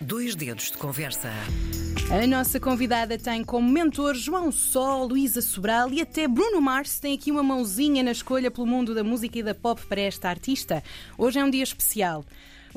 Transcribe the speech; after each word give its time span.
Dois 0.00 0.36
dedos 0.36 0.70
de 0.70 0.76
conversa. 0.76 1.30
A 2.10 2.26
nossa 2.26 2.60
convidada 2.60 3.16
tem 3.16 3.42
como 3.42 3.66
mentor 3.72 4.14
João 4.14 4.52
Sol, 4.52 5.08
Luísa 5.08 5.40
Sobral 5.40 5.90
e 5.90 6.02
até 6.02 6.28
Bruno 6.28 6.60
Mars 6.60 7.00
tem 7.00 7.14
aqui 7.14 7.32
uma 7.32 7.42
mãozinha 7.42 8.02
na 8.02 8.12
escolha 8.12 8.50
pelo 8.50 8.66
mundo 8.66 8.94
da 8.94 9.02
música 9.02 9.38
e 9.38 9.42
da 9.42 9.54
pop 9.54 9.80
para 9.86 10.02
esta 10.02 10.28
artista. 10.28 10.84
Hoje 11.16 11.38
é 11.38 11.44
um 11.44 11.48
dia 11.48 11.62
especial. 11.62 12.26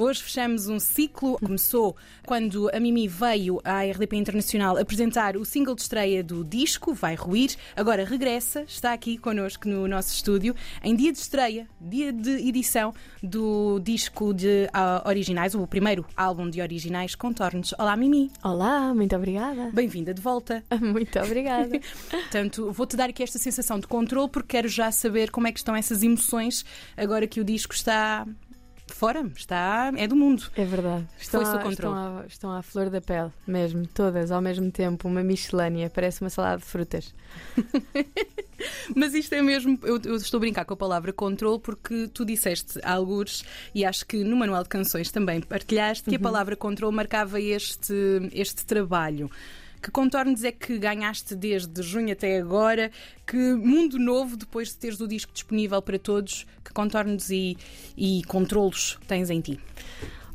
Hoje 0.01 0.23
fechamos 0.23 0.69
um 0.69 0.79
ciclo. 0.79 1.37
Começou 1.39 1.93
quando 2.25 2.73
a 2.73 2.79
Mimi 2.79 3.05
veio 3.05 3.59
à 3.65 3.83
RDP 3.83 4.15
Internacional 4.15 4.77
apresentar 4.77 5.35
o 5.35 5.43
single 5.43 5.75
de 5.75 5.81
estreia 5.81 6.23
do 6.23 6.41
disco, 6.41 6.93
Vai 6.93 7.15
Ruir. 7.15 7.57
Agora 7.75 8.05
regressa, 8.05 8.61
está 8.61 8.93
aqui 8.93 9.17
connosco 9.17 9.67
no 9.67 9.89
nosso 9.89 10.13
estúdio, 10.13 10.55
em 10.81 10.95
dia 10.95 11.11
de 11.11 11.17
estreia, 11.17 11.67
dia 11.81 12.13
de 12.13 12.29
edição 12.47 12.93
do 13.21 13.77
disco 13.81 14.33
de 14.33 14.69
uh, 14.73 15.05
originais, 15.05 15.53
o 15.53 15.67
primeiro 15.67 16.05
álbum 16.15 16.49
de 16.49 16.61
originais, 16.61 17.13
Contornos. 17.13 17.73
Olá, 17.77 17.97
Mimi. 17.97 18.31
Olá, 18.41 18.95
muito 18.95 19.13
obrigada. 19.17 19.69
Bem-vinda 19.73 20.13
de 20.13 20.21
volta. 20.21 20.63
Muito 20.79 21.19
obrigada. 21.19 21.77
Portanto, 22.09 22.71
vou-te 22.71 22.95
dar 22.95 23.09
aqui 23.09 23.21
esta 23.21 23.37
sensação 23.37 23.77
de 23.77 23.85
controle 23.85 24.29
porque 24.29 24.55
quero 24.55 24.69
já 24.69 24.93
saber 24.93 25.29
como 25.29 25.47
é 25.47 25.51
que 25.51 25.59
estão 25.59 25.75
essas 25.75 26.03
emoções 26.03 26.63
agora 26.95 27.27
que 27.27 27.41
o 27.41 27.43
disco 27.43 27.73
está 27.73 28.25
fora, 28.99 29.25
está, 29.33 29.93
é 29.95 30.05
do 30.05 30.15
mundo. 30.15 30.43
É 30.57 30.65
verdade. 30.65 31.07
Estão, 31.17 31.39
Foi-se 31.39 31.55
o 31.55 31.59
à, 31.59 31.63
controle. 31.63 31.97
estão, 31.97 32.17
à, 32.17 32.25
estão 32.27 32.51
à 32.51 32.61
flor 32.61 32.89
da 32.89 32.99
pele, 32.99 33.31
mesmo, 33.47 33.87
todas 33.87 34.29
ao 34.29 34.41
mesmo 34.41 34.69
tempo, 34.69 35.07
uma 35.07 35.23
miscelânea, 35.23 35.89
parece 35.89 36.19
uma 36.19 36.29
salada 36.29 36.57
de 36.57 36.65
frutas. 36.65 37.15
Mas 38.93 39.13
isto 39.13 39.33
é 39.33 39.41
mesmo, 39.41 39.79
eu, 39.83 40.01
eu 40.03 40.15
estou 40.17 40.37
a 40.37 40.41
brincar 40.41 40.65
com 40.65 40.73
a 40.73 40.77
palavra 40.77 41.13
controle 41.13 41.59
porque 41.59 42.09
tu 42.13 42.25
disseste 42.25 42.77
algures 42.83 43.45
e 43.73 43.85
acho 43.85 44.05
que 44.05 44.21
no 44.21 44.35
manual 44.35 44.63
de 44.63 44.69
canções 44.69 45.09
também 45.09 45.39
partilhaste 45.39 46.09
que 46.09 46.17
a 46.17 46.19
palavra 46.19 46.57
controle 46.57 46.93
marcava 46.93 47.39
este, 47.39 47.93
este 48.33 48.65
trabalho. 48.65 49.31
Que 49.81 49.91
contornos 49.91 50.43
é 50.43 50.51
que 50.51 50.77
ganhaste 50.77 51.35
desde 51.35 51.81
junho 51.81 52.11
até 52.11 52.37
agora? 52.37 52.91
Que 53.25 53.37
mundo 53.53 53.97
novo, 53.97 54.35
depois 54.35 54.69
de 54.69 54.77
teres 54.77 54.99
o 54.99 55.07
disco 55.07 55.31
disponível 55.31 55.81
para 55.81 55.97
todos, 55.97 56.45
que 56.63 56.73
contornos 56.73 57.29
e, 57.29 57.57
e 57.97 58.21
controlos 58.27 58.99
tens 59.07 59.29
em 59.29 59.39
ti? 59.39 59.59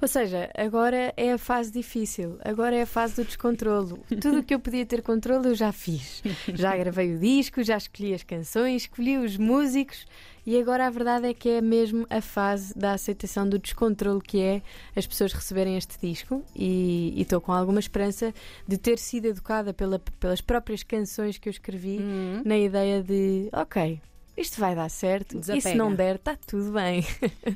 Ou 0.00 0.08
seja, 0.08 0.50
agora 0.54 1.14
é 1.16 1.32
a 1.32 1.38
fase 1.38 1.72
difícil, 1.72 2.38
agora 2.44 2.76
é 2.76 2.82
a 2.82 2.86
fase 2.86 3.16
do 3.16 3.24
descontrolo. 3.24 4.04
Tudo 4.20 4.40
o 4.40 4.42
que 4.42 4.54
eu 4.54 4.60
podia 4.60 4.84
ter 4.84 5.00
controle 5.00 5.48
eu 5.48 5.54
já 5.54 5.72
fiz. 5.72 6.22
Já 6.52 6.76
gravei 6.76 7.14
o 7.14 7.18
disco, 7.18 7.62
já 7.62 7.78
escolhi 7.78 8.12
as 8.12 8.22
canções, 8.22 8.82
escolhi 8.82 9.16
os 9.16 9.38
músicos 9.38 10.06
e 10.46 10.58
agora 10.60 10.86
a 10.86 10.90
verdade 10.90 11.26
é 11.26 11.34
que 11.34 11.48
é 11.48 11.60
mesmo 11.60 12.06
a 12.10 12.20
fase 12.20 12.76
da 12.76 12.92
aceitação 12.92 13.48
do 13.48 13.58
descontrole 13.58 14.20
que 14.20 14.40
é 14.40 14.62
as 14.94 15.06
pessoas 15.06 15.32
receberem 15.32 15.76
este 15.76 15.98
disco 16.00 16.42
e 16.54 17.14
estou 17.16 17.40
com 17.40 17.52
alguma 17.52 17.80
esperança 17.80 18.32
de 18.68 18.76
ter 18.78 18.98
sido 18.98 19.26
educada 19.26 19.72
pela- 19.72 19.98
pelas 20.20 20.40
próprias 20.40 20.82
canções 20.82 21.38
que 21.38 21.48
eu 21.48 21.50
escrevi 21.50 21.98
Hum. 22.00 22.42
na 22.44 22.56
ideia 22.58 23.02
de 23.02 23.48
ok, 23.52 24.00
isto 24.36 24.60
vai 24.60 24.74
dar 24.74 24.88
certo 24.88 25.38
e 25.38 25.44
se 25.44 25.52
Desapega. 25.52 25.74
não 25.76 25.94
der, 25.94 26.16
está 26.16 26.36
tudo 26.36 26.72
bem. 26.72 27.04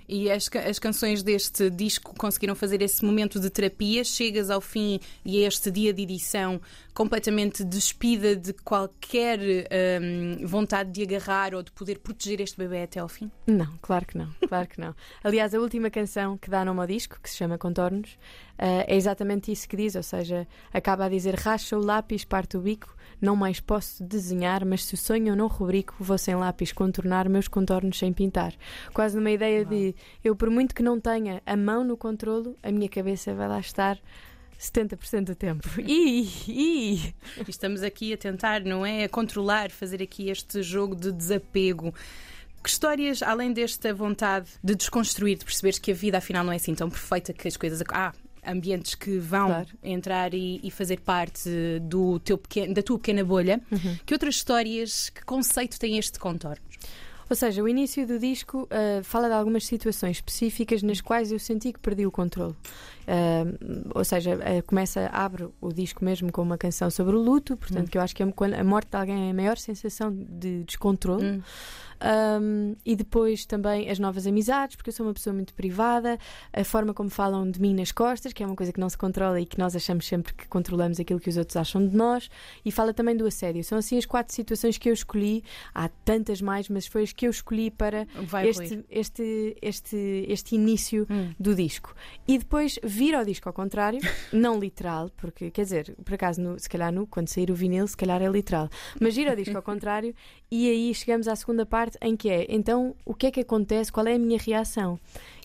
E 0.08 0.30
as, 0.30 0.48
as 0.66 0.78
canções 0.78 1.22
deste 1.22 1.68
disco 1.68 2.14
conseguiram 2.16 2.54
fazer 2.54 2.80
esse 2.80 3.04
momento 3.04 3.38
de 3.38 3.50
terapia? 3.50 4.02
Chegas 4.02 4.48
ao 4.48 4.60
fim 4.60 5.00
e 5.24 5.44
a 5.44 5.48
este 5.48 5.70
dia 5.70 5.92
de 5.92 6.02
edição 6.02 6.60
completamente 6.94 7.62
despida 7.62 8.34
de 8.34 8.52
qualquer 8.52 9.38
hum, 9.38 10.44
vontade 10.44 10.90
de 10.90 11.02
agarrar 11.02 11.54
ou 11.54 11.62
de 11.62 11.70
poder 11.70 11.98
proteger 11.98 12.40
este 12.40 12.56
bebê 12.56 12.82
até 12.82 13.00
ao 13.00 13.08
fim? 13.08 13.30
Não, 13.46 13.78
claro 13.80 14.06
que 14.06 14.18
não, 14.18 14.28
claro 14.48 14.66
que 14.66 14.80
não. 14.80 14.94
Aliás, 15.22 15.54
a 15.54 15.60
última 15.60 15.90
canção 15.90 16.36
que 16.36 16.50
dá 16.50 16.64
nome 16.64 16.80
ao 16.80 16.86
disco, 16.86 17.18
que 17.22 17.30
se 17.30 17.36
chama 17.36 17.56
Contornos, 17.58 18.18
eh, 18.58 18.84
é 18.88 18.96
exatamente 18.96 19.52
isso 19.52 19.68
que 19.68 19.76
diz, 19.76 19.94
ou 19.94 20.02
seja, 20.02 20.46
acaba 20.72 21.04
a 21.04 21.08
dizer 21.08 21.34
racha 21.36 21.78
o 21.78 21.80
lápis, 21.84 22.24
parte 22.24 22.56
o 22.56 22.60
bico, 22.60 22.96
não 23.20 23.34
mais 23.36 23.60
posso 23.60 24.02
desenhar, 24.04 24.64
mas 24.64 24.84
se 24.84 24.94
o 24.94 24.96
sonho 24.96 25.28
eu 25.28 25.36
não 25.36 25.46
rubrico, 25.46 25.94
vou 25.98 26.18
sem 26.18 26.34
lápis 26.34 26.72
contornar 26.72 27.28
meus 27.28 27.48
contornos 27.48 27.98
sem 27.98 28.12
pintar. 28.12 28.54
Quase 28.92 29.16
numa 29.16 29.30
ideia 29.30 29.64
de 29.64 29.94
eu, 30.22 30.36
por 30.36 30.50
muito 30.50 30.74
que 30.74 30.82
não 30.82 31.00
tenha 31.00 31.42
a 31.44 31.56
mão 31.56 31.84
no 31.84 31.96
controlo, 31.96 32.56
a 32.62 32.70
minha 32.70 32.88
cabeça 32.88 33.34
vai 33.34 33.48
lá 33.48 33.60
estar 33.60 33.98
70% 34.58 35.24
do 35.24 35.34
tempo. 35.34 35.68
E 35.78 37.14
estamos 37.46 37.82
aqui 37.82 38.12
a 38.12 38.16
tentar, 38.16 38.62
não 38.62 38.84
é? 38.84 39.04
A 39.04 39.08
controlar, 39.08 39.70
fazer 39.70 40.02
aqui 40.02 40.28
este 40.28 40.62
jogo 40.62 40.96
de 40.96 41.12
desapego. 41.12 41.94
Que 42.62 42.68
histórias, 42.68 43.22
além 43.22 43.52
desta 43.52 43.94
vontade 43.94 44.50
de 44.62 44.74
desconstruir, 44.74 45.38
de 45.38 45.44
perceberes 45.44 45.78
que 45.78 45.92
a 45.92 45.94
vida 45.94 46.18
afinal 46.18 46.44
não 46.44 46.52
é 46.52 46.56
assim 46.56 46.74
tão 46.74 46.90
perfeita, 46.90 47.32
que 47.32 47.46
as 47.46 47.56
coisas. 47.56 47.82
Há 47.92 48.12
ambientes 48.46 48.94
que 48.94 49.18
vão 49.18 49.46
Claro. 49.48 49.68
entrar 49.82 50.34
e, 50.34 50.60
e 50.62 50.70
fazer 50.70 51.00
parte 51.00 51.48
do 51.82 52.18
teu 52.20 52.38
pequeno, 52.38 52.74
da 52.74 52.82
tua 52.82 52.98
pequena 52.98 53.24
bolha. 53.24 53.60
Que 54.06 54.14
outras 54.14 54.36
histórias, 54.36 55.10
que 55.10 55.24
conceito 55.24 55.78
tem 55.78 55.98
este 55.98 56.18
contorno? 56.18 56.62
Ou 57.30 57.36
seja, 57.36 57.62
o 57.62 57.68
início 57.68 58.06
do 58.06 58.18
disco 58.18 58.66
ah, 58.70 59.02
fala 59.02 59.28
de 59.28 59.34
algumas 59.34 59.66
situações 59.66 60.16
específicas 60.16 60.82
nas 60.82 61.02
quais 61.02 61.30
eu 61.30 61.38
senti 61.38 61.74
que 61.74 61.78
perdi 61.78 62.06
o 62.06 62.10
controle. 62.10 62.54
Ah, 63.06 63.44
ou 63.94 64.02
seja, 64.02 64.38
ah, 64.42 64.62
começa, 64.62 65.10
abre 65.12 65.46
o 65.60 65.70
disco 65.70 66.02
mesmo 66.02 66.32
com 66.32 66.40
uma 66.40 66.56
canção 66.56 66.90
sobre 66.90 67.14
o 67.14 67.18
luto, 67.20 67.54
portanto, 67.56 67.90
que 67.90 67.98
eu 67.98 68.02
acho 68.02 68.16
que 68.16 68.22
é 68.22 68.32
quando 68.32 68.54
a 68.54 68.64
morte 68.64 68.88
de 68.90 68.96
alguém 68.96 69.28
é 69.28 69.30
a 69.30 69.34
maior 69.34 69.58
sensação 69.58 70.10
de 70.10 70.64
descontrole. 70.64 71.24
Hum. 71.26 71.42
Um, 72.02 72.76
e 72.84 72.94
depois 72.94 73.44
também 73.44 73.90
as 73.90 73.98
novas 73.98 74.26
amizades, 74.26 74.76
porque 74.76 74.90
eu 74.90 74.94
sou 74.94 75.06
uma 75.06 75.12
pessoa 75.14 75.34
muito 75.34 75.52
privada, 75.54 76.18
a 76.52 76.62
forma 76.64 76.94
como 76.94 77.10
falam 77.10 77.50
de 77.50 77.60
mim 77.60 77.74
nas 77.74 77.90
costas, 77.92 78.32
que 78.32 78.42
é 78.42 78.46
uma 78.46 78.54
coisa 78.54 78.72
que 78.72 78.80
não 78.80 78.88
se 78.88 78.96
controla 78.96 79.40
e 79.40 79.46
que 79.46 79.58
nós 79.58 79.74
achamos 79.74 80.06
sempre 80.06 80.32
que 80.34 80.46
controlamos 80.46 81.00
aquilo 81.00 81.18
que 81.20 81.28
os 81.28 81.36
outros 81.36 81.56
acham 81.56 81.86
de 81.86 81.96
nós, 81.96 82.30
e 82.64 82.70
fala 82.70 82.94
também 82.94 83.16
do 83.16 83.26
assédio. 83.26 83.64
São 83.64 83.78
assim 83.78 83.98
as 83.98 84.06
quatro 84.06 84.34
situações 84.34 84.78
que 84.78 84.88
eu 84.88 84.92
escolhi, 84.92 85.42
há 85.74 85.88
tantas 86.04 86.40
mais, 86.40 86.68
mas 86.68 86.86
foi 86.86 87.02
as 87.02 87.12
que 87.12 87.26
eu 87.26 87.30
escolhi 87.30 87.70
para 87.70 88.06
este, 88.48 88.84
este, 88.90 89.56
este, 89.60 90.24
este 90.28 90.54
início 90.54 91.06
Hum. 91.10 91.32
do 91.38 91.54
disco. 91.54 91.94
E 92.26 92.38
depois 92.38 92.78
vir 92.82 93.14
ao 93.14 93.24
disco 93.24 93.48
ao 93.48 93.52
contrário, 93.52 94.00
não 94.32 94.58
literal, 94.58 95.10
porque 95.16 95.50
quer 95.50 95.62
dizer, 95.62 95.96
por 96.04 96.14
acaso, 96.14 96.40
no- 96.40 96.58
se 96.58 96.68
calhar 96.68 96.92
no, 96.92 97.06
quando 97.06 97.28
sair 97.28 97.50
o 97.50 97.54
vinil, 97.54 97.86
se 97.86 97.96
calhar 97.96 98.20
é 98.20 98.28
literal, 98.28 98.68
mas 99.00 99.16
ir 99.16 99.28
ao 99.28 99.34
disco 99.36 99.56
ao 99.56 99.62
contrário, 99.62 100.14
e 100.50 100.68
aí 100.68 100.94
chegamos 100.94 101.26
à 101.28 101.34
segunda 101.36 101.64
parte 101.64 101.87
em 102.02 102.16
que 102.16 102.28
é 102.28 102.46
então 102.48 102.94
o 103.04 103.14
que 103.14 103.26
é 103.26 103.30
que 103.30 103.40
acontece, 103.40 103.92
qual 103.92 104.06
é 104.06 104.14
a 104.14 104.18
minha 104.18 104.38
reação? 104.38 104.98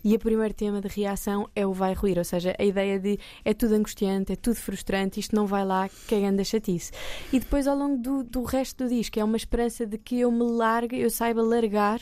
E 0.04 0.14
o 0.16 0.20
primeiro 0.20 0.54
tema 0.54 0.82
de 0.82 0.90
reação 0.90 1.50
é 1.56 1.66
o 1.66 1.72
vai 1.72 1.94
ruir, 1.94 2.18
ou 2.18 2.26
seja, 2.26 2.54
a 2.60 2.64
ideia 2.64 3.00
de 3.00 3.18
é 3.46 3.54
tudo 3.54 3.76
angustiante, 3.76 4.34
é 4.34 4.36
tudo 4.36 4.56
frustrante, 4.56 5.20
isto 5.20 5.34
não 5.34 5.48
vai 5.48 5.64
lá, 5.64 5.88
que 5.88 6.14
é 6.14 6.20
grande 6.20 6.44
chatice. 6.44 6.92
E 7.32 7.40
depois 7.40 7.68
ao 7.68 7.78
longo 7.78 7.98
do, 7.98 8.24
do 8.24 8.44
resto 8.44 8.84
do 8.84 8.90
disco 8.90 9.18
é 9.18 9.24
uma 9.24 9.38
esperança 9.38 9.86
de 9.86 9.98
que 9.98 10.20
eu 10.20 10.30
me 10.30 10.44
largue, 10.44 11.00
eu 11.00 11.10
saiba 11.10 11.42
largar 11.42 12.02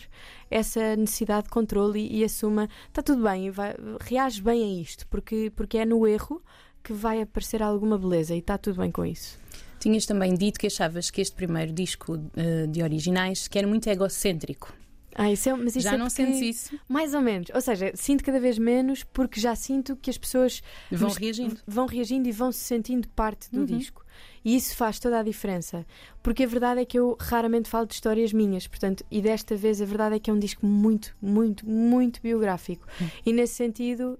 essa 0.50 0.96
necessidade 0.96 1.44
de 1.44 1.50
controle 1.52 2.00
e, 2.00 2.22
e 2.22 2.24
assuma, 2.24 2.68
está 2.88 3.04
tudo 3.04 3.22
bem, 3.22 3.52
vai, 3.52 3.76
reage 4.00 4.42
bem 4.42 4.64
a 4.64 4.82
isto, 4.82 5.08
porque, 5.08 5.52
porque 5.56 5.78
é 5.78 5.86
no 5.86 6.08
erro 6.08 6.42
que 6.84 6.94
vai 6.94 7.22
aparecer 7.22 7.62
alguma 7.62 7.98
beleza 7.98 8.34
e 8.34 8.40
está 8.40 8.58
tudo 8.58 8.82
bem 8.82 8.92
com 8.92 9.06
isso. 9.06 9.41
Tinhas 9.82 10.06
também 10.06 10.36
dito 10.36 10.60
que 10.60 10.68
achavas 10.68 11.10
que 11.10 11.20
este 11.22 11.36
primeiro 11.36 11.74
disco 11.74 12.18
eh, 12.38 12.68
de 12.68 12.82
originais 12.84 13.48
que 13.48 13.58
era 13.58 13.68
muito 13.68 13.88
egocêntrico. 13.90 14.72
Ah, 15.14 15.30
isso 15.30 15.50
é, 15.50 15.54
mas 15.54 15.76
isso 15.76 15.82
Já 15.82 15.96
é 15.96 15.98
não 15.98 16.06
porque- 16.08 16.24
sentes 16.26 16.40
isso? 16.42 16.80
Mais 16.88 17.14
ou 17.14 17.20
menos. 17.20 17.50
Ou 17.54 17.60
seja, 17.60 17.92
sinto 17.96 18.24
cada 18.24 18.40
vez 18.40 18.58
menos 18.58 19.04
porque 19.04 19.42
já 19.42 19.54
sinto 19.56 19.98
que 19.98 20.10
as 20.10 20.18
pessoas 20.18 20.62
Vão 20.90 21.10
Mas- 21.10 21.18
reagindo. 21.18 21.58
vão 21.68 21.86
reagindo 21.86 22.30
e 22.30 22.32
vão 22.32 22.50
se 22.52 22.60
sentindo 22.60 23.10
parte 23.10 23.52
do 23.52 23.60
Uhum. 23.62 23.66
disco. 23.66 24.06
E 24.46 24.56
isso 24.56 24.76
faz 24.76 25.00
toda 25.00 25.20
a 25.20 25.24
diferença. 25.24 25.86
Porque 26.24 26.44
a 26.44 26.48
verdade 26.48 26.80
é 26.82 26.86
que 26.86 26.98
eu 26.98 27.18
raramente 27.20 27.70
falo 27.70 27.86
de 27.86 27.94
histórias 27.94 28.32
minhas, 28.32 28.68
portanto, 28.68 29.04
e 29.12 29.22
desta 29.22 29.56
vez 29.56 29.82
a 29.82 29.86
verdade 29.86 30.16
é 30.16 30.20
que 30.20 30.30
é 30.30 30.34
um 30.34 30.40
disco 30.40 30.66
muito, 30.66 31.14
muito, 31.22 31.68
muito 31.68 32.22
biográfico. 32.22 32.88
Hum. 33.02 33.08
E 33.26 33.34
nesse 33.34 33.56
sentido, 33.56 34.18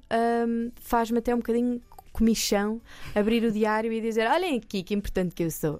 hum, 0.48 0.72
faz-me 0.82 1.20
até 1.20 1.34
um 1.34 1.38
bocadinho 1.38 1.82
comichão 2.12 2.82
abrir 3.16 3.44
o 3.44 3.52
diário 3.52 3.92
e 3.92 4.02
dizer: 4.02 4.28
Olhem 4.30 4.58
aqui 4.58 4.84
que 4.84 4.94
importante 4.94 5.34
que 5.34 5.44
eu 5.44 5.52
sou. 5.52 5.80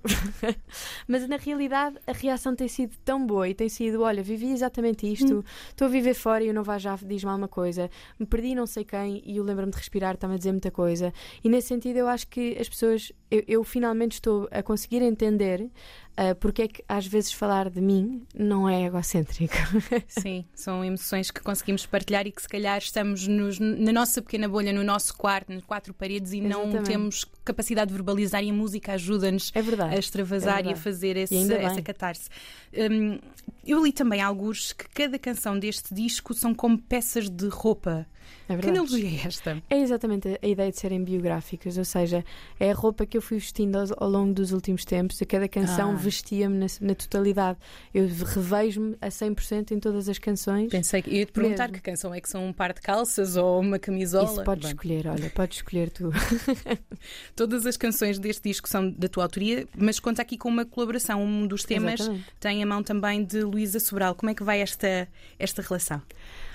Mas 1.08 1.28
na 1.28 1.38
realidade 1.38 1.98
a 2.08 2.12
reação 2.12 2.56
tem 2.56 2.68
sido 2.68 2.96
tão 3.04 3.26
boa 3.26 3.48
e 3.48 3.54
tem 3.54 3.70
sido: 3.70 4.02
Olha, 4.02 4.24
vivi 4.24 4.52
exatamente 4.52 5.12
isto, 5.12 5.44
estou 5.70 5.88
a 5.88 5.90
viver 5.90 6.14
fora 6.14 6.44
e 6.44 6.50
o 6.50 6.54
não 6.54 6.64
vai 6.64 6.80
já 6.80 6.96
diz-me 6.96 7.30
alguma 7.30 7.48
coisa, 7.48 7.90
me 8.20 8.26
perdi 8.26 8.56
não 8.56 8.66
sei 8.66 8.84
quem 8.84 9.22
e 9.26 9.40
o 9.40 9.44
lembra-me 9.44 9.72
de 9.72 9.78
respirar, 9.78 10.16
está-me 10.16 10.36
a 10.36 10.38
dizer 10.38 10.52
muita 10.52 10.72
coisa. 10.72 11.14
E 11.44 11.50
nesse 11.50 11.68
sentido 11.68 11.98
eu 11.98 12.08
acho 12.08 12.28
que 12.28 12.58
as 12.60 12.68
pessoas, 12.68 13.12
eu, 13.30 13.44
eu 13.48 13.64
finalmente 13.64 14.14
estou 14.14 14.48
a 14.52 14.64
conseguir 14.64 15.02
entender 15.02 15.70
ah, 16.18 16.36
porque 16.36 16.62
é 16.64 16.68
que 16.68 16.84
às 16.88 17.06
vezes 17.08 17.32
falar 17.32 17.70
de 17.70 17.80
mim 17.82 18.24
não 18.36 18.68
é 18.70 18.84
egocêntrico. 18.86 19.54
Sim, 20.08 20.46
são 20.54 20.84
emoções 20.84 21.32
que 21.32 21.40
conseguimos 21.42 21.86
partilhar 21.86 22.28
e 22.28 22.32
que 22.32 22.42
se 22.42 22.48
calhar 22.50 22.78
estamos 22.78 23.28
nos- 23.28 23.60
na 23.60 23.92
nossa 23.92 24.22
pequena 24.22 24.48
bolha, 24.48 24.72
no 24.74 24.84
nosso 24.84 25.16
quarto, 25.16 25.52
nas 25.54 25.64
quatro 25.64 25.94
paredes 25.94 26.34
e 26.34 26.42
não 26.42 26.64
Exatamente. 26.64 26.86
temos 26.90 27.26
capacidade 27.44 27.90
de 27.90 27.94
verbalizar 27.96 28.44
e 28.44 28.50
a 28.50 28.54
música 28.54 28.94
ajuda-nos 28.94 29.52
É 29.56 29.60
a 29.96 29.98
extravasar 29.98 30.66
É 30.66 30.70
e 30.70 30.74
a 30.74 30.76
fazer 30.76 31.18
esse- 31.18 31.54
essa 31.54 31.82
catarse. 31.82 32.30
Hum, 32.74 33.20
eu 33.66 33.84
li 33.84 33.92
também 33.92 34.22
alguns 34.22 34.74
que 34.74 34.88
cada 34.90 35.18
canção 35.20 35.58
deste 35.58 35.94
disco 35.94 36.34
são 36.34 36.54
como 36.54 36.78
peças 36.78 37.30
de 37.30 37.48
roupa. 37.48 38.06
É 38.48 38.56
Que 38.56 38.62
verdade. 38.62 38.78
analogia 38.80 39.10
é 39.10 39.28
esta? 39.28 39.64
É 39.70 39.80
exatamente 39.82 40.40
a 40.42 40.48
ideia 40.48 40.72
de 40.72 40.78
serem 40.80 41.04
biográficas, 41.04 41.78
ou 41.78 41.84
seja, 41.84 42.24
é 42.60 42.72
a 42.72 42.74
roupa 42.74 43.06
que 43.06 43.18
eu 43.18 43.22
fui 43.22 43.38
vestindo 43.40 43.76
ao, 43.78 43.86
ao 43.98 44.10
longo 44.10 44.34
dos 44.34 44.52
últimos 44.52 44.86
tempos. 44.86 45.22
A 45.22 45.26
cada 45.26 45.48
canção 45.50 45.92
Ah. 45.92 45.96
vestia-me 45.96 46.58
na, 46.58 46.66
na 46.82 46.96
totalidade. 46.96 47.58
Eu 47.94 48.08
revejo-me 48.08 48.96
a 49.02 49.08
100% 49.10 49.72
em 49.72 49.80
todas 49.80 50.08
as 50.08 50.18
canções. 50.18 50.70
Pensei 50.70 51.02
que 51.02 51.10
ia 51.10 51.26
te 51.26 51.32
perguntar 51.32 51.64
Mesmo. 51.64 51.74
que 51.76 51.82
canção 51.82 52.14
é 52.14 52.22
que 52.22 52.30
são 52.30 52.46
um 52.48 52.54
par 52.54 52.74
de 52.74 52.82
calças 52.82 53.36
ou 53.36 53.60
uma 53.60 53.78
camisola. 53.80 54.32
Isso 54.32 54.44
podes 54.44 54.64
Bem, 54.66 54.72
escolher, 54.76 55.08
olha, 55.08 55.30
podes 55.32 55.58
escolher 55.58 55.90
tu. 55.90 56.10
todas 57.36 57.66
as 57.66 57.78
canções 57.78 58.20
deste 58.20 58.44
disco 58.50 58.68
são 58.70 58.90
da 58.90 59.08
tua 59.08 59.24
autoria, 59.24 59.68
mas 59.78 60.00
conta 60.00 60.22
aqui 60.22 60.38
com 60.38 60.50
uma 60.50 60.66
colaboração. 60.66 61.24
Um 61.24 61.48
dos 61.48 61.64
temas 61.64 62.00
Exatamente. 62.00 62.26
tem 62.40 62.64
a 62.64 62.66
mão 62.66 62.84
também 62.84 63.24
de 63.24 63.44
Luísa 63.52 63.80
Sobral. 63.80 64.16
Como 64.16 64.30
é 64.30 64.34
que 64.36 64.44
vai 64.44 64.62
esta, 64.62 65.08
esta 65.38 65.62
relação? 65.62 66.02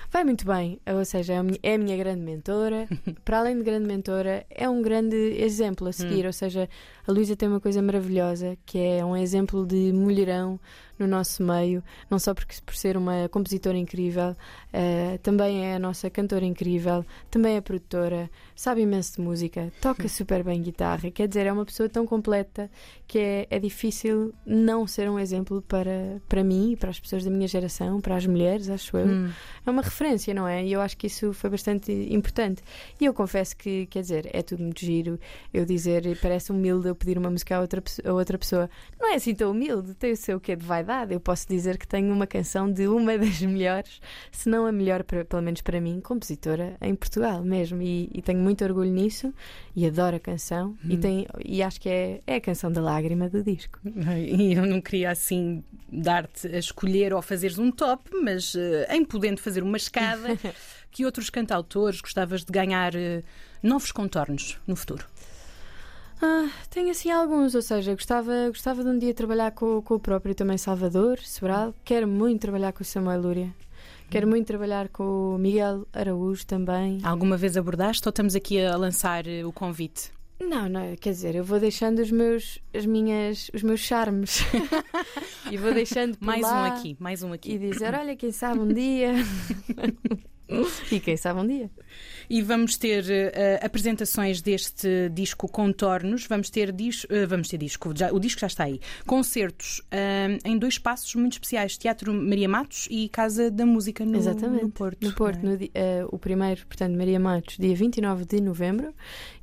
Vai 0.09 0.23
muito 0.23 0.45
bem, 0.45 0.79
ou 0.85 1.03
seja, 1.03 1.33
é 1.33 1.37
a 1.37 1.43
minha, 1.43 1.59
é 1.61 1.75
a 1.75 1.77
minha 1.77 1.97
grande 1.97 2.21
mentora. 2.21 2.87
Para 3.25 3.39
além 3.39 3.57
de 3.57 3.63
grande 3.63 3.85
mentora, 3.85 4.45
é 4.49 4.67
um 4.69 4.81
grande 4.81 5.15
exemplo 5.15 5.87
a 5.87 5.91
seguir. 5.91 6.25
Ou 6.25 6.31
seja, 6.31 6.69
a 7.05 7.11
Luísa 7.11 7.35
tem 7.35 7.49
uma 7.49 7.59
coisa 7.59 7.81
maravilhosa 7.81 8.57
que 8.65 8.79
é 8.79 9.03
um 9.03 9.17
exemplo 9.17 9.65
de 9.65 9.91
mulherão 9.91 10.59
no 10.97 11.07
nosso 11.07 11.43
meio, 11.43 11.83
não 12.09 12.19
só 12.19 12.33
porque, 12.33 12.55
por 12.65 12.75
ser 12.75 12.97
uma 12.97 13.29
compositora 13.29 13.77
incrível, 13.77 14.35
eh, 14.73 15.19
também 15.21 15.65
é 15.65 15.75
a 15.75 15.79
nossa 15.79 16.09
cantora 16.09 16.45
incrível, 16.45 17.05
também 17.29 17.55
é 17.55 17.61
produtora, 17.61 18.29
sabe 18.55 18.81
imenso 18.81 19.15
de 19.17 19.21
música, 19.21 19.71
toca 19.81 20.07
super 20.07 20.43
bem 20.43 20.61
guitarra. 20.61 21.11
Quer 21.11 21.27
dizer, 21.27 21.45
é 21.45 21.51
uma 21.51 21.65
pessoa 21.65 21.87
tão 21.87 22.05
completa 22.05 22.69
que 23.07 23.19
é, 23.19 23.47
é 23.49 23.59
difícil 23.59 24.33
não 24.45 24.87
ser 24.87 25.09
um 25.09 25.19
exemplo 25.19 25.61
para, 25.61 26.21
para 26.27 26.43
mim 26.43 26.71
e 26.71 26.75
para 26.75 26.89
as 26.89 26.99
pessoas 26.99 27.23
da 27.23 27.29
minha 27.29 27.47
geração, 27.47 28.01
para 28.01 28.15
as 28.15 28.25
mulheres, 28.25 28.69
acho 28.69 28.97
eu 28.97 29.07
Hum. 29.07 29.29
é 29.65 29.69
uma 29.69 29.81
referência, 29.81 30.33
não 30.33 30.47
é? 30.47 30.65
E 30.65 30.73
eu 30.73 30.81
acho 30.81 30.97
que 30.97 31.07
isso 31.07 31.31
foi 31.33 31.49
bastante 31.49 31.91
importante. 32.09 32.61
E 32.99 33.05
eu 33.05 33.13
confesso 33.13 33.55
que, 33.55 33.85
quer 33.87 34.01
dizer, 34.01 34.29
é 34.33 34.41
tudo 34.41 34.63
muito 34.63 34.79
giro 34.83 35.19
eu 35.53 35.65
dizer, 35.65 36.17
parece 36.21 36.51
humilde 36.51 36.87
eu 36.87 36.95
pedir 36.95 37.17
uma 37.17 37.29
música 37.29 37.55
a 37.55 37.61
outra, 37.61 37.81
a 38.03 38.13
outra 38.13 38.37
pessoa. 38.37 38.69
Não 38.99 39.11
é 39.11 39.15
assim 39.15 39.33
tão 39.35 39.51
humilde, 39.51 39.93
tem 39.93 40.11
o 40.11 40.17
seu 40.17 40.39
quê 40.39 40.55
de 40.55 40.65
vaidade. 40.65 40.86
Eu 41.09 41.19
posso 41.19 41.47
dizer 41.47 41.77
que 41.77 41.87
tenho 41.87 42.13
uma 42.13 42.25
canção 42.25 42.71
de 42.71 42.87
uma 42.87 43.17
das 43.19 43.41
melhores, 43.41 43.99
se 44.31 44.49
não 44.49 44.65
a 44.65 44.71
melhor, 44.71 45.03
pelo 45.03 45.41
menos 45.41 45.61
para 45.61 45.81
mim, 45.81 45.99
compositora 45.99 46.77
em 46.81 46.95
Portugal 46.95 47.43
mesmo. 47.43 47.81
E, 47.81 48.09
e 48.13 48.21
tenho 48.21 48.39
muito 48.39 48.63
orgulho 48.63 48.91
nisso 48.91 49.33
e 49.75 49.85
adoro 49.85 50.15
a 50.15 50.19
canção. 50.19 50.75
E, 50.87 50.97
tem, 50.97 51.27
e 51.43 51.61
acho 51.61 51.79
que 51.81 51.89
é, 51.89 52.21
é 52.25 52.35
a 52.35 52.41
canção 52.41 52.71
da 52.71 52.81
lágrima 52.81 53.29
do 53.29 53.43
disco. 53.43 53.79
E 54.17 54.53
eu 54.53 54.65
não 54.65 54.81
queria 54.81 55.11
assim 55.11 55.63
dar-te 55.91 56.47
a 56.47 56.57
escolher 56.57 57.13
ou 57.13 57.21
fazeres 57.21 57.57
um 57.57 57.71
top, 57.71 58.09
mas 58.23 58.55
eh, 58.55 58.87
em 58.95 59.05
podendo 59.05 59.39
fazer 59.41 59.63
uma 59.63 59.77
escada, 59.77 60.37
que 60.91 61.05
outros 61.05 61.29
cantautores 61.29 62.01
gostavas 62.01 62.43
de 62.43 62.51
ganhar 62.51 62.95
eh, 62.95 63.23
novos 63.61 63.91
contornos 63.91 64.59
no 64.67 64.75
futuro? 64.75 65.05
Ah, 66.21 66.49
tenho 66.69 66.89
assim 66.89 67.11
alguns, 67.11 67.53
ou 67.53 67.61
seja, 67.61 67.93
gostava, 67.93 68.47
gostava 68.47 68.83
de 68.83 68.89
um 68.89 68.97
dia 68.97 69.13
trabalhar 69.13 69.51
com, 69.51 69.81
com 69.81 69.95
o 69.95 69.99
próprio 69.99 70.33
também 70.33 70.57
Salvador, 70.57 71.19
Sobral. 71.19 71.73
Quero 71.85 72.07
muito 72.07 72.41
trabalhar 72.41 72.73
com 72.73 72.81
o 72.81 72.85
Samuel 72.85 73.21
Lúria. 73.21 73.55
Quero 74.09 74.27
muito 74.27 74.47
trabalhar 74.47 74.87
com 74.89 75.35
o 75.35 75.37
Miguel 75.37 75.85
Araújo 75.93 76.45
também. 76.45 76.99
Alguma 77.03 77.35
vez 77.37 77.57
abordaste 77.57 78.07
ou 78.07 78.09
estamos 78.09 78.35
aqui 78.35 78.59
a 78.61 78.75
lançar 78.75 79.27
eh, 79.27 79.45
o 79.45 79.51
convite? 79.51 80.11
Não, 80.39 80.69
não, 80.69 80.95
quer 80.95 81.11
dizer, 81.11 81.35
eu 81.35 81.43
vou 81.43 81.59
deixando 81.59 81.99
os 81.99 82.11
meus, 82.11 82.59
as 82.73 82.85
minhas, 82.85 83.49
os 83.53 83.63
meus 83.63 83.79
charmes 83.79 84.41
e 85.51 85.57
vou 85.57 85.73
deixando 85.73 86.15
Mais 86.21 86.43
um 86.45 86.63
aqui, 86.63 86.95
mais 86.99 87.23
um 87.23 87.31
e 87.31 87.33
aqui. 87.33 87.57
dizer, 87.57 87.93
olha, 87.95 88.15
quem 88.15 88.31
sabe 88.31 88.59
um 88.59 88.67
dia. 88.67 89.13
e 90.91 90.99
quem 90.99 91.17
sabe 91.17 91.39
um 91.39 91.47
dia. 91.47 91.69
E 92.29 92.41
vamos 92.41 92.75
ter 92.77 93.05
eh, 93.09 93.59
apresentações 93.63 94.41
deste 94.41 95.09
disco 95.09 95.47
Contornos, 95.47 96.25
vamos 96.27 96.49
ter, 96.49 96.71
dis, 96.73 97.05
eh, 97.09 97.25
vamos 97.25 97.47
ter 97.47 97.57
disco, 97.57 97.93
já- 97.95 98.11
o 98.11 98.19
disco 98.19 98.41
já 98.41 98.47
está 98.47 98.65
aí. 98.65 98.79
Concertos 99.05 99.81
eh, 99.91 100.37
em 100.43 100.57
dois 100.57 100.73
espaços 100.75 101.13
muito 101.15 101.33
especiais: 101.33 101.77
Teatro 101.77 102.13
Maria 102.13 102.49
Matos 102.49 102.87
e 102.91 103.07
Casa 103.09 103.49
da 103.49 103.65
Música 103.65 104.05
no, 104.05 104.17
Exatamente. 104.17 104.63
no 104.63 104.69
Porto. 104.69 105.05
No 105.05 105.13
Porto, 105.13 105.39
é? 105.73 106.01
no 106.01 106.07
o 106.11 106.19
primeiro, 106.19 106.65
portanto, 106.67 106.95
Maria 106.97 107.19
Matos, 107.19 107.57
dia 107.57 107.75
29 107.75 108.25
de 108.25 108.41
novembro, 108.41 108.93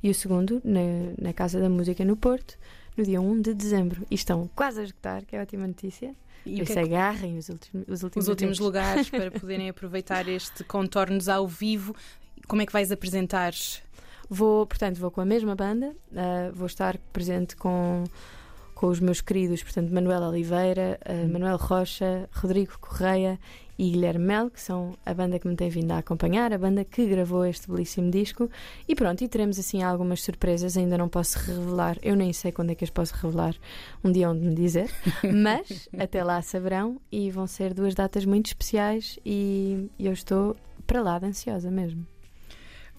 e 0.03 0.09
o 0.09 0.13
segundo, 0.13 0.61
na, 0.63 0.81
na 1.19 1.33
Casa 1.33 1.59
da 1.59 1.69
Música 1.69 2.05
no 2.05 2.15
Porto, 2.15 2.57
no 2.95 3.03
dia 3.03 3.21
1 3.21 3.41
de 3.41 3.53
dezembro. 3.53 4.05
E 4.09 4.15
estão 4.15 4.49
quase 4.55 4.79
a 4.81 4.83
esgotar, 4.83 5.25
que 5.25 5.35
é 5.35 5.41
ótima 5.41 5.67
notícia. 5.67 6.15
E 6.45 6.57
que 6.57 6.63
isso 6.63 6.77
é 6.77 6.83
que 6.83 6.93
agarrem 6.93 7.37
os 7.37 7.49
últimos, 7.49 7.87
os 7.87 8.03
últimos, 8.03 8.25
os 8.25 8.29
últimos 8.29 8.59
lugares 8.59 9.09
para 9.09 9.31
poderem 9.31 9.69
aproveitar 9.69 10.27
este 10.27 10.63
contornos 10.63 11.27
ao 11.27 11.47
vivo. 11.47 11.95
Como 12.47 12.61
é 12.61 12.65
que 12.65 12.73
vais 12.73 12.91
apresentar? 12.91 13.53
Vou, 14.29 14.65
portanto, 14.65 14.97
vou 14.97 15.11
com 15.11 15.21
a 15.21 15.25
mesma 15.25 15.55
banda, 15.55 15.95
ah, 16.15 16.51
vou 16.53 16.67
estar 16.67 16.97
presente 17.11 17.55
com, 17.55 18.03
com 18.75 18.87
os 18.87 18.99
meus 18.99 19.21
queridos, 19.21 19.63
portanto, 19.63 19.91
Manuel 19.91 20.21
Oliveira, 20.23 20.99
ah, 21.05 21.27
Manuel 21.27 21.57
Rocha, 21.57 22.29
Rodrigo 22.33 22.77
Correia 22.79 23.39
e 23.79 23.89
Guilherme 23.89 24.25
Mel, 24.25 24.49
que 24.49 24.61
são 24.61 24.95
a 25.05 25.13
banda 25.13 25.39
que 25.39 25.47
me 25.47 25.55
tem 25.55 25.69
vindo 25.69 25.91
a 25.91 25.97
acompanhar, 25.97 26.53
a 26.53 26.57
banda 26.57 26.83
que 26.83 27.05
gravou 27.05 27.45
este 27.45 27.69
belíssimo 27.69 28.11
disco. 28.11 28.49
E 28.87 28.93
pronto, 28.93 29.23
e 29.23 29.27
teremos 29.27 29.57
assim 29.57 29.81
algumas 29.81 30.21
surpresas, 30.21 30.77
ainda 30.77 30.97
não 30.97 31.09
posso 31.09 31.39
revelar, 31.39 31.97
eu 32.03 32.15
nem 32.15 32.31
sei 32.33 32.51
quando 32.51 32.71
é 32.71 32.75
que 32.75 32.83
as 32.83 32.89
posso 32.89 33.15
revelar, 33.15 33.55
um 34.03 34.11
dia 34.11 34.29
onde 34.29 34.45
me 34.45 34.53
dizer, 34.53 34.89
mas 35.23 35.89
até 35.97 36.23
lá 36.23 36.41
saberão 36.41 36.99
e 37.11 37.31
vão 37.31 37.47
ser 37.47 37.73
duas 37.73 37.95
datas 37.95 38.25
muito 38.25 38.47
especiais 38.47 39.17
e 39.25 39.89
eu 39.97 40.13
estou 40.13 40.55
para 40.85 41.01
lá 41.01 41.17
de 41.17 41.27
ansiosa 41.27 41.71
mesmo. 41.71 42.05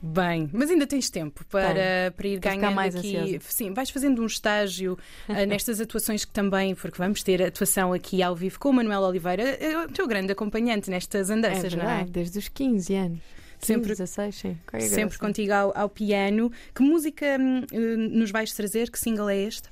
Bem, 0.01 0.49
mas 0.53 0.71
ainda 0.71 0.87
tens 0.87 1.09
tempo 1.09 1.45
para, 1.47 2.13
para 2.15 2.29
ir 2.29 2.39
ganhando 2.39 2.75
mais 2.75 2.95
aqui. 2.95 3.17
ansiosa. 3.17 3.39
Sim, 3.49 3.73
vais 3.73 3.91
fazendo 3.91 4.23
um 4.23 4.27
estágio 4.27 4.99
ah, 5.29 5.45
nestas 5.47 5.81
atuações 5.81 6.25
que 6.25 6.33
também, 6.33 6.75
porque 6.75 6.99
vamos 6.99 7.23
ter 7.23 7.43
atuação 7.43 7.93
aqui 7.93 8.23
ao 8.23 8.37
vivo 8.37 8.59
com 8.61 8.69
o 8.71 8.73
Manuel 8.75 9.01
Oliveira, 9.03 9.43
é 9.43 9.85
o 9.85 9.89
teu 9.89 10.07
grande 10.07 10.31
acompanhante 10.33 10.91
nestas 10.91 11.31
É 11.31 11.33
andanças, 11.35 11.73
não 11.75 11.83
é? 11.83 11.87
verdade, 11.87 12.11
desde 12.11 12.39
os 12.39 12.49
15 12.49 12.95
anos. 12.95 13.21
15, 13.59 13.67
Sempre- 13.73 13.89
16, 13.89 14.35
sim. 14.35 14.57
Sempre 14.81 15.05
assim. 15.05 15.19
contigo 15.19 15.53
ao, 15.55 15.73
ao 15.77 15.89
piano. 15.89 16.53
Que 16.75 16.83
música 16.83 17.25
hum, 17.41 17.63
eh, 17.73 17.79
nos 17.97 18.31
vais 18.31 18.53
trazer? 18.53 18.91
Que 18.91 18.99
single 18.99 19.31
é 19.31 19.39
este? 19.39 19.67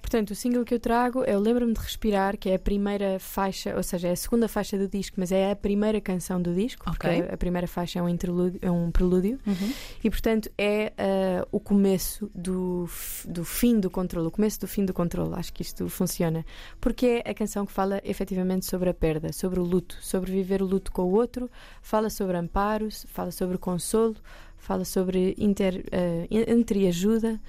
Portanto, 0.00 0.30
o 0.30 0.34
single 0.34 0.64
que 0.64 0.74
eu 0.74 0.80
trago 0.80 1.22
é 1.24 1.36
o 1.36 1.40
Lembra-me 1.40 1.72
de 1.72 1.80
Respirar, 1.80 2.36
que 2.36 2.50
é 2.50 2.54
a 2.54 2.58
primeira 2.58 3.18
faixa, 3.20 3.76
ou 3.76 3.82
seja, 3.82 4.08
é 4.08 4.12
a 4.12 4.16
segunda 4.16 4.48
faixa 4.48 4.76
do 4.76 4.88
disco, 4.88 5.16
mas 5.18 5.30
é 5.30 5.50
a 5.52 5.56
primeira 5.56 6.00
canção 6.00 6.40
do 6.40 6.54
disco, 6.54 6.84
porque 6.84 7.06
Ok. 7.06 7.28
a 7.32 7.36
primeira 7.36 7.66
faixa 7.66 7.98
é 7.98 8.02
um, 8.02 8.08
interlúdio, 8.08 8.58
é 8.62 8.70
um 8.70 8.90
prelúdio, 8.90 9.38
e 10.02 10.10
portanto 10.10 10.50
é 10.58 10.92
ah, 10.98 11.46
o 11.52 11.60
começo 11.60 12.30
do, 12.34 12.88
do 13.26 13.44
fim 13.44 13.78
do 13.78 13.90
controle, 13.90 14.26
o 14.26 14.30
começo 14.30 14.60
do 14.60 14.66
fim 14.66 14.84
do 14.84 14.92
controle. 14.92 15.34
Acho 15.34 15.52
que 15.52 15.62
isto 15.62 15.88
funciona, 15.88 16.44
porque 16.80 17.22
é 17.24 17.30
a 17.30 17.34
canção 17.34 17.64
que 17.66 17.72
fala 17.72 18.00
efetivamente 18.04 18.66
sobre 18.66 18.88
a 18.90 18.94
perda, 18.94 19.32
sobre 19.32 19.60
o 19.60 19.62
luto, 19.62 19.96
sobre 20.00 20.32
viver 20.32 20.62
o 20.62 20.66
luto 20.66 20.90
com 20.90 21.02
o 21.02 21.12
outro, 21.12 21.50
fala 21.82 22.10
sobre 22.10 22.36
amparo, 22.36 22.88
fala 23.08 23.30
sobre 23.30 23.58
consolo, 23.58 24.16
fala 24.56 24.84
sobre 24.84 25.34
inter, 25.38 25.84
ah, 25.92 26.26
entre 26.30 26.86
ajuda 26.88 27.40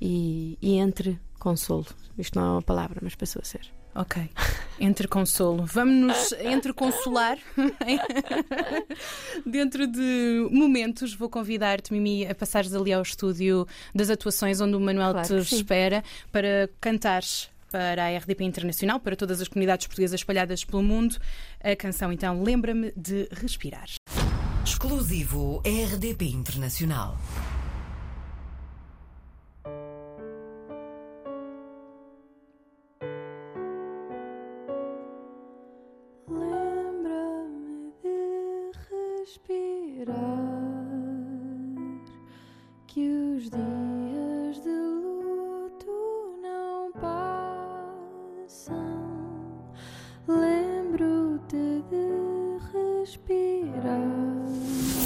e, 0.00 0.58
e 0.60 0.74
entre 0.76 1.18
consolo. 1.38 1.86
Isto 2.18 2.38
não 2.38 2.46
é 2.46 2.50
uma 2.52 2.62
palavra, 2.62 3.00
mas 3.02 3.14
passou 3.14 3.40
a 3.40 3.44
ser. 3.44 3.62
Ok. 3.94 4.30
Entre 4.78 5.08
consolo. 5.08 5.64
Vamos-nos 5.66 6.32
entre 6.40 6.72
consolar. 6.72 7.38
Dentro 9.44 9.86
de 9.86 10.48
momentos, 10.50 11.12
vou 11.14 11.28
convidar-te, 11.28 11.92
Mimi, 11.92 12.24
a 12.26 12.34
passares 12.34 12.72
ali 12.72 12.92
ao 12.92 13.02
estúdio 13.02 13.66
das 13.94 14.10
atuações 14.10 14.60
onde 14.60 14.76
o 14.76 14.80
Manuel 14.80 15.12
Claro 15.12 15.26
te 15.26 15.34
que 15.34 15.44
sim. 15.44 15.56
espera 15.56 16.04
para 16.30 16.70
cantares 16.80 17.50
para 17.70 18.06
a 18.06 18.18
RDP 18.18 18.44
Internacional, 18.44 18.98
para 18.98 19.14
todas 19.14 19.40
as 19.40 19.48
comunidades 19.48 19.86
portuguesas 19.86 20.20
espalhadas 20.20 20.64
pelo 20.64 20.82
mundo. 20.82 21.16
A 21.62 21.74
canção, 21.76 22.12
então, 22.12 22.42
Lembra-me 22.42 22.92
de 22.96 23.28
Respirar. 23.30 23.86
Exclusivo 24.64 25.62
RDP 25.64 26.26
Internacional. 26.26 27.18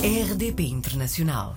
RDP 0.04 0.58
Internacional. 0.68 1.56